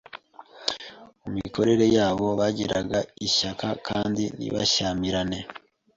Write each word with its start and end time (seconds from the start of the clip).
Mu 1.21 1.29
mikorere 1.37 1.85
yabo 1.97 2.27
bagiraga 2.39 2.99
ishyaka 3.27 3.67
kandi 3.87 4.23
ntibashyamirane. 4.37 5.39